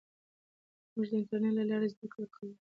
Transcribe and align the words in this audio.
موږ 0.93 1.05
د 1.11 1.13
انټرنېټ 1.19 1.53
له 1.57 1.63
لارې 1.69 1.87
زده 1.93 2.07
کړه 2.13 2.25
کوو. 2.33 2.51